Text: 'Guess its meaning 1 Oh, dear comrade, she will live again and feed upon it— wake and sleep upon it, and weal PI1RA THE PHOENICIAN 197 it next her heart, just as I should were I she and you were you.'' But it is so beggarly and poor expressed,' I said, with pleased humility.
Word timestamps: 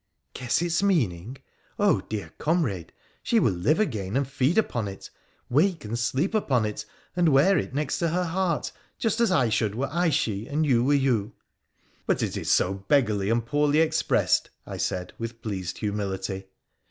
'Guess 0.33 0.63
its 0.63 0.81
meaning 0.81 1.37
1 1.75 1.87
Oh, 1.87 2.01
dear 2.09 2.31
comrade, 2.39 2.91
she 3.21 3.39
will 3.39 3.51
live 3.51 3.79
again 3.79 4.17
and 4.17 4.27
feed 4.27 4.57
upon 4.57 4.87
it— 4.87 5.11
wake 5.51 5.85
and 5.85 5.99
sleep 5.99 6.33
upon 6.33 6.65
it, 6.65 6.85
and 7.15 7.29
weal 7.29 7.43
PI1RA 7.43 7.45
THE 7.45 7.51
PHOENICIAN 7.51 7.69
197 7.69 7.69
it 7.69 7.75
next 7.75 7.99
her 7.99 8.23
heart, 8.31 8.71
just 8.97 9.19
as 9.21 9.29
I 9.31 9.49
should 9.49 9.75
were 9.75 9.89
I 9.91 10.09
she 10.09 10.47
and 10.47 10.65
you 10.65 10.83
were 10.83 10.95
you.'' 10.95 11.33
But 12.07 12.23
it 12.23 12.35
is 12.35 12.49
so 12.49 12.73
beggarly 12.87 13.29
and 13.29 13.45
poor 13.45 13.75
expressed,' 13.75 14.49
I 14.65 14.77
said, 14.77 15.13
with 15.19 15.39
pleased 15.43 15.77
humility. 15.77 16.47